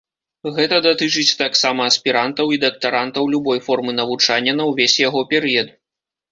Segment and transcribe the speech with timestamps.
[0.55, 5.67] Гэта датычыць таксама аспірантаў і дактарантаў любой формы навучання на ўвесь яго перыяд.